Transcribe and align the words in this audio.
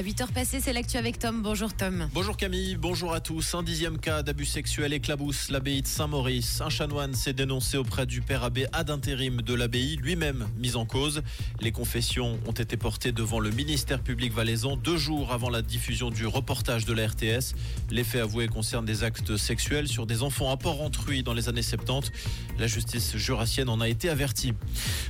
À 0.00 0.02
8h 0.02 0.32
passées, 0.32 0.60
c'est 0.62 0.72
l'actu 0.72 0.96
avec 0.96 1.18
Tom. 1.18 1.42
Bonjour 1.42 1.74
Tom. 1.74 2.08
Bonjour 2.14 2.38
Camille, 2.38 2.74
bonjour 2.76 3.12
à 3.12 3.20
tous. 3.20 3.54
Un 3.54 3.62
dixième 3.62 3.98
cas 3.98 4.22
d'abus 4.22 4.46
sexuel 4.46 4.94
éclabousse 4.94 5.50
l'abbaye 5.50 5.82
de 5.82 5.86
Saint-Maurice. 5.86 6.62
Un 6.62 6.70
chanoine 6.70 7.12
s'est 7.12 7.34
dénoncé 7.34 7.76
auprès 7.76 8.06
du 8.06 8.22
père 8.22 8.42
abbé 8.42 8.66
ad 8.72 8.88
intérim 8.88 9.42
de 9.42 9.52
l'abbaye, 9.52 9.96
lui-même 9.96 10.48
mis 10.56 10.74
en 10.74 10.86
cause. 10.86 11.20
Les 11.60 11.70
confessions 11.70 12.38
ont 12.46 12.52
été 12.52 12.78
portées 12.78 13.12
devant 13.12 13.40
le 13.40 13.50
ministère 13.50 14.00
public 14.00 14.32
valaisan 14.32 14.76
deux 14.76 14.96
jours 14.96 15.34
avant 15.34 15.50
la 15.50 15.60
diffusion 15.60 16.08
du 16.08 16.26
reportage 16.26 16.86
de 16.86 16.94
la 16.94 17.06
RTS. 17.06 17.52
Les 17.90 18.02
faits 18.02 18.22
avoués 18.22 18.48
concernent 18.48 18.86
des 18.86 19.04
actes 19.04 19.36
sexuels 19.36 19.86
sur 19.86 20.06
des 20.06 20.22
enfants 20.22 20.50
à 20.50 20.56
Port-Entruy 20.56 21.22
dans 21.22 21.34
les 21.34 21.50
années 21.50 21.60
70. 21.60 22.10
La 22.58 22.66
justice 22.68 23.18
jurassienne 23.18 23.68
en 23.68 23.82
a 23.82 23.88
été 23.88 24.08
avertie. 24.08 24.54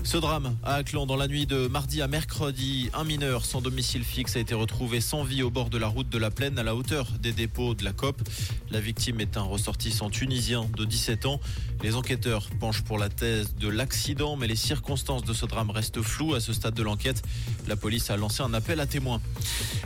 Ce 0.02 0.16
drame 0.16 0.56
à 0.64 0.74
Aclan 0.74 1.06
dans 1.06 1.16
la 1.16 1.28
nuit 1.28 1.46
de 1.46 1.68
mardi 1.68 2.02
à 2.02 2.08
mercredi, 2.08 2.90
un 2.92 3.04
mineur 3.04 3.44
sans 3.44 3.60
domicile 3.60 4.02
fixe 4.02 4.34
a 4.34 4.40
été 4.40 4.52
retrouvé 4.52 4.79
sans 5.00 5.24
vie 5.24 5.42
au 5.42 5.50
bord 5.50 5.68
de 5.68 5.76
la 5.76 5.88
route 5.88 6.08
de 6.08 6.16
la 6.16 6.30
Plaine 6.30 6.58
à 6.58 6.62
la 6.62 6.74
hauteur 6.74 7.06
des 7.20 7.32
dépôts 7.32 7.74
de 7.74 7.84
la 7.84 7.92
COP. 7.92 8.22
La 8.70 8.80
victime 8.80 9.20
est 9.20 9.36
un 9.36 9.42
ressortissant 9.42 10.08
tunisien 10.08 10.66
de 10.76 10.86
17 10.86 11.26
ans. 11.26 11.38
Les 11.82 11.96
enquêteurs 11.96 12.48
penchent 12.58 12.82
pour 12.82 12.96
la 12.96 13.10
thèse 13.10 13.54
de 13.56 13.68
l'accident, 13.68 14.36
mais 14.36 14.46
les 14.46 14.56
circonstances 14.56 15.22
de 15.22 15.34
ce 15.34 15.44
drame 15.44 15.68
restent 15.70 16.00
floues 16.00 16.34
à 16.34 16.40
ce 16.40 16.54
stade 16.54 16.74
de 16.74 16.82
l'enquête. 16.82 17.22
La 17.68 17.76
police 17.76 18.10
a 18.10 18.16
lancé 18.16 18.42
un 18.42 18.54
appel 18.54 18.80
à 18.80 18.86
témoins. 18.86 19.20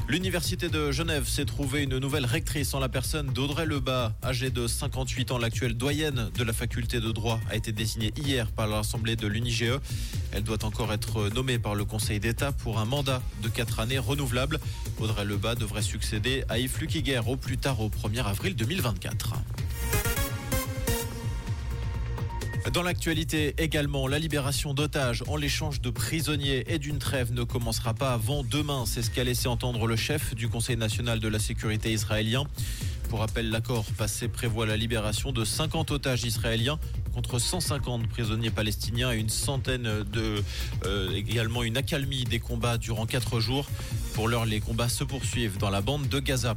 L'université 0.08 0.68
de 0.68 0.92
Genève 0.92 1.28
s'est 1.28 1.44
trouvée 1.44 1.82
une 1.82 1.98
nouvelle 1.98 2.24
rectrice 2.24 2.72
en 2.72 2.78
la 2.78 2.88
personne 2.88 3.26
d'Audrey 3.26 3.66
Lebas, 3.66 4.12
âgée 4.22 4.50
de 4.50 4.68
58 4.68 5.32
ans. 5.32 5.38
L'actuelle 5.38 5.74
doyenne 5.74 6.30
de 6.36 6.44
la 6.44 6.52
faculté 6.52 7.00
de 7.00 7.10
droit 7.10 7.40
a 7.50 7.56
été 7.56 7.72
désignée 7.72 8.12
hier 8.16 8.52
par 8.52 8.68
l'Assemblée 8.68 9.16
de 9.16 9.26
l'UNIGE. 9.26 9.72
Elle 10.34 10.42
doit 10.42 10.64
encore 10.64 10.92
être 10.92 11.28
nommée 11.28 11.60
par 11.60 11.76
le 11.76 11.84
Conseil 11.84 12.18
d'État 12.18 12.50
pour 12.50 12.80
un 12.80 12.84
mandat 12.84 13.22
de 13.42 13.48
4 13.48 13.78
années 13.78 14.00
renouvelable. 14.00 14.58
Audrey 14.98 15.24
Lebas 15.24 15.54
devrait 15.54 15.82
succéder 15.82 16.44
à 16.48 16.58
Yves 16.58 16.80
Luquiger 16.80 17.20
au 17.26 17.36
plus 17.36 17.56
tard 17.56 17.80
au 17.80 17.88
1er 17.88 18.24
avril 18.24 18.56
2024. 18.56 19.34
Dans 22.72 22.82
l'actualité 22.82 23.54
également, 23.58 24.08
la 24.08 24.18
libération 24.18 24.74
d'otages 24.74 25.22
en 25.28 25.36
l'échange 25.36 25.80
de 25.80 25.90
prisonniers 25.90 26.64
et 26.66 26.78
d'une 26.78 26.98
trêve 26.98 27.32
ne 27.32 27.44
commencera 27.44 27.94
pas 27.94 28.12
avant 28.12 28.42
demain. 28.42 28.84
C'est 28.86 29.02
ce 29.02 29.10
qu'a 29.10 29.22
laissé 29.22 29.46
entendre 29.46 29.86
le 29.86 29.96
chef 29.96 30.34
du 30.34 30.48
Conseil 30.48 30.76
national 30.76 31.20
de 31.20 31.28
la 31.28 31.38
sécurité 31.38 31.92
israélien. 31.92 32.44
Pour 33.10 33.20
rappel, 33.20 33.50
l'accord 33.50 33.84
passé 33.96 34.26
prévoit 34.26 34.66
la 34.66 34.76
libération 34.76 35.30
de 35.30 35.44
50 35.44 35.92
otages 35.92 36.24
israéliens 36.24 36.80
contre 37.14 37.38
150 37.38 38.08
prisonniers 38.08 38.50
palestiniens 38.50 39.12
et 39.12 39.18
une 39.18 39.28
centaine 39.28 40.04
de 40.12 40.42
euh, 40.84 41.12
également 41.14 41.62
une 41.62 41.76
accalmie 41.76 42.24
des 42.24 42.40
combats 42.40 42.76
durant 42.76 43.06
quatre 43.06 43.38
jours. 43.38 43.68
Pour 44.14 44.28
l'heure, 44.28 44.44
les 44.44 44.60
combats 44.60 44.88
se 44.88 45.04
poursuivent 45.04 45.58
dans 45.58 45.70
la 45.70 45.80
bande 45.80 46.08
de 46.08 46.18
Gaza. 46.18 46.56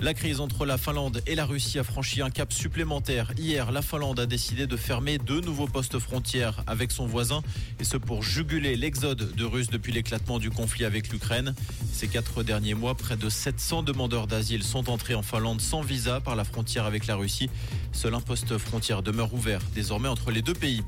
La 0.00 0.14
crise 0.14 0.40
entre 0.40 0.66
la 0.66 0.78
Finlande 0.78 1.22
et 1.26 1.34
la 1.34 1.44
Russie 1.44 1.78
a 1.78 1.84
franchi 1.84 2.22
un 2.22 2.30
cap 2.30 2.52
supplémentaire. 2.52 3.32
Hier, 3.38 3.70
la 3.70 3.82
Finlande 3.82 4.18
a 4.20 4.26
décidé 4.26 4.66
de 4.66 4.76
fermer 4.76 5.18
deux 5.18 5.40
nouveaux 5.40 5.68
postes 5.68 5.98
frontières 5.98 6.64
avec 6.66 6.90
son 6.90 7.06
voisin, 7.06 7.42
et 7.78 7.84
ce 7.84 7.96
pour 7.96 8.22
juguler 8.22 8.76
l'exode 8.76 9.34
de 9.34 9.44
Russes 9.44 9.70
depuis 9.70 9.92
l'éclatement 9.92 10.38
du 10.38 10.50
conflit 10.50 10.84
avec 10.84 11.10
l'Ukraine. 11.10 11.54
Ces 11.92 12.08
quatre 12.08 12.42
derniers 12.42 12.74
mois, 12.74 12.94
près 12.94 13.16
de 13.16 13.28
700 13.28 13.84
demandeurs 13.84 14.26
d'asile 14.26 14.62
sont 14.62 14.90
entrés 14.90 15.14
en 15.14 15.22
Finlande 15.22 15.60
sans 15.60 15.82
visa 15.82 16.20
par 16.20 16.36
la 16.36 16.44
frontière 16.44 16.84
avec 16.84 17.06
la 17.06 17.16
Russie. 17.16 17.48
Seul 17.92 18.14
un 18.14 18.20
poste 18.20 18.58
frontière 18.58 19.02
demeure 19.02 19.32
ouvert 19.32 19.60
désormais 19.82 20.08
entre 20.08 20.30
les 20.30 20.42
deux 20.42 20.54
pays. 20.54 20.84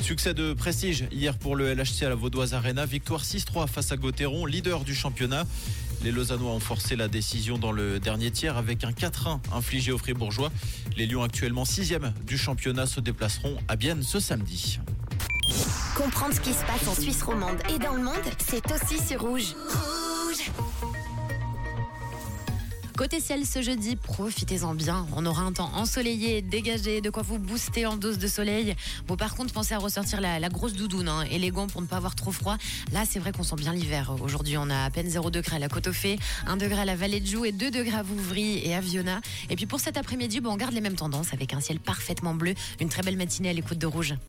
Succès 0.00 0.32
de 0.32 0.54
prestige 0.54 1.04
hier 1.12 1.36
pour 1.36 1.54
le 1.54 1.74
LHC 1.74 2.04
à 2.04 2.08
la 2.08 2.14
Vaudoise 2.14 2.54
Arena. 2.54 2.86
Victoire 2.86 3.22
6-3 3.22 3.68
face 3.68 3.92
à 3.92 3.98
Gauthieron, 3.98 4.46
leader 4.46 4.84
du 4.84 4.94
championnat. 4.94 5.44
Les 6.02 6.10
Lausannois 6.10 6.52
ont 6.52 6.60
forcé 6.60 6.96
la 6.96 7.08
décision 7.08 7.58
dans 7.58 7.72
le 7.72 8.00
dernier 8.00 8.30
tiers 8.30 8.56
avec 8.56 8.84
un 8.84 8.90
4-1 8.90 9.40
infligé 9.52 9.92
aux 9.92 9.98
Fribourgeois. 9.98 10.50
Les 10.96 11.06
Lions 11.06 11.22
actuellement 11.22 11.66
6 11.66 11.92
du 12.26 12.38
championnat 12.38 12.86
se 12.86 13.00
déplaceront 13.00 13.58
à 13.68 13.76
Bienne 13.76 14.02
ce 14.02 14.18
samedi. 14.18 14.80
Comprendre 15.94 16.34
ce 16.34 16.40
qui 16.40 16.54
se 16.54 16.64
passe 16.64 16.88
en 16.88 16.94
Suisse 16.94 17.22
romande 17.22 17.58
et 17.68 17.78
dans 17.78 17.92
le 17.92 18.02
monde, 18.02 18.14
c'est 18.38 18.64
aussi 18.72 18.98
sur 18.98 19.20
Rouge. 19.20 19.54
Rouge 19.68 20.91
Côté 22.96 23.20
ciel 23.20 23.46
ce 23.46 23.62
jeudi, 23.62 23.96
profitez-en 23.96 24.74
bien. 24.74 25.06
On 25.16 25.24
aura 25.24 25.42
un 25.42 25.52
temps 25.52 25.70
ensoleillé, 25.74 26.42
dégagé, 26.42 27.00
de 27.00 27.08
quoi 27.08 27.22
vous 27.22 27.38
booster 27.38 27.86
en 27.86 27.96
dose 27.96 28.18
de 28.18 28.28
soleil. 28.28 28.76
Bon, 29.06 29.16
par 29.16 29.34
contre, 29.34 29.52
pensez 29.52 29.72
à 29.72 29.78
ressortir 29.78 30.20
la, 30.20 30.48
grosse 30.50 30.74
doudoune 30.74 31.08
hein, 31.08 31.24
et 31.30 31.38
les 31.38 31.50
gants 31.50 31.68
pour 31.68 31.80
ne 31.80 31.86
pas 31.86 31.96
avoir 31.96 32.14
trop 32.14 32.32
froid. 32.32 32.58
Là, 32.92 33.04
c'est 33.08 33.18
vrai 33.18 33.32
qu'on 33.32 33.44
sent 33.44 33.56
bien 33.56 33.72
l'hiver. 33.72 34.14
Aujourd'hui, 34.22 34.58
on 34.58 34.68
a 34.68 34.84
à 34.84 34.90
peine 34.90 35.08
0 35.08 35.30
degré 35.30 35.56
à 35.56 35.58
la 35.58 35.68
côte 35.68 35.86
au 35.86 35.92
Fait, 35.92 36.18
1 36.46 36.58
degré 36.58 36.82
à 36.82 36.84
la 36.84 36.94
vallée 36.94 37.20
de 37.20 37.26
Joux 37.26 37.46
et 37.46 37.52
2 37.52 37.70
degrés 37.70 37.96
à 37.96 38.02
Vouvry 38.02 38.58
et 38.62 38.74
à 38.74 38.80
Viona. 38.80 39.20
Et 39.48 39.56
puis 39.56 39.66
pour 39.66 39.80
cet 39.80 39.96
après-midi, 39.96 40.40
bon, 40.40 40.50
on 40.50 40.56
garde 40.56 40.74
les 40.74 40.82
mêmes 40.82 40.96
tendances 40.96 41.32
avec 41.32 41.54
un 41.54 41.60
ciel 41.60 41.80
parfaitement 41.80 42.34
bleu. 42.34 42.54
Une 42.78 42.90
très 42.90 43.02
belle 43.02 43.16
matinée 43.16 43.48
à 43.48 43.54
l'écoute 43.54 43.78
de 43.78 43.86
Rouge. 43.86 44.14